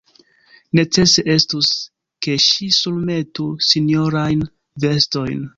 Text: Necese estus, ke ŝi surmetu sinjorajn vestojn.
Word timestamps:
Necese 0.77 1.23
estus, 1.33 1.69
ke 2.27 2.37
ŝi 2.47 2.71
surmetu 2.81 3.47
sinjorajn 3.71 4.45
vestojn. 4.87 5.49